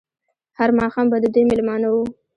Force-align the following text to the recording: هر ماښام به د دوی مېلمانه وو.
هر 0.57 0.69
ماښام 0.79 1.05
به 1.11 1.17
د 1.23 1.25
دوی 1.33 1.43
مېلمانه 1.51 1.87
وو. 1.93 2.03